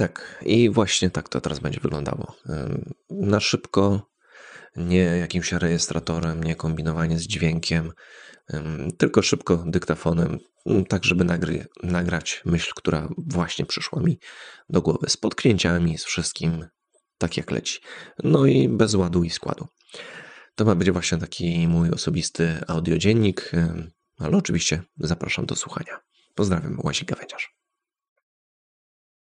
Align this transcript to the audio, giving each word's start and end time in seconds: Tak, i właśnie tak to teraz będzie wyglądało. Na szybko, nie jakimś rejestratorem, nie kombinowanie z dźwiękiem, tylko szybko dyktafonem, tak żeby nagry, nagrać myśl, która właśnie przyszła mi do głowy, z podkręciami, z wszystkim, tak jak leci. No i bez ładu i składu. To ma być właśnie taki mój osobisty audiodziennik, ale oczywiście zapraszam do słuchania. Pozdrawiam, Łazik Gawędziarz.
Tak, 0.00 0.42
i 0.46 0.70
właśnie 0.70 1.10
tak 1.10 1.28
to 1.28 1.40
teraz 1.40 1.58
będzie 1.58 1.80
wyglądało. 1.80 2.34
Na 3.10 3.40
szybko, 3.40 4.10
nie 4.76 4.98
jakimś 4.98 5.52
rejestratorem, 5.52 6.44
nie 6.44 6.54
kombinowanie 6.54 7.18
z 7.18 7.22
dźwiękiem, 7.22 7.92
tylko 8.98 9.22
szybko 9.22 9.64
dyktafonem, 9.66 10.38
tak 10.88 11.04
żeby 11.04 11.24
nagry, 11.24 11.66
nagrać 11.82 12.42
myśl, 12.44 12.72
która 12.76 13.08
właśnie 13.18 13.66
przyszła 13.66 14.02
mi 14.02 14.18
do 14.68 14.82
głowy, 14.82 15.08
z 15.08 15.16
podkręciami, 15.16 15.98
z 15.98 16.04
wszystkim, 16.04 16.66
tak 17.18 17.36
jak 17.36 17.50
leci. 17.50 17.80
No 18.24 18.46
i 18.46 18.68
bez 18.68 18.94
ładu 18.94 19.24
i 19.24 19.30
składu. 19.30 19.66
To 20.54 20.64
ma 20.64 20.74
być 20.74 20.90
właśnie 20.90 21.18
taki 21.18 21.68
mój 21.68 21.90
osobisty 21.90 22.60
audiodziennik, 22.68 23.52
ale 24.18 24.36
oczywiście 24.36 24.82
zapraszam 24.96 25.46
do 25.46 25.56
słuchania. 25.56 26.00
Pozdrawiam, 26.34 26.80
Łazik 26.84 27.08
Gawędziarz. 27.08 27.59